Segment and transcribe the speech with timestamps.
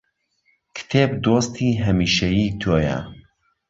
[0.75, 2.97] کتێب دۆستی هەمیشەیی تۆیە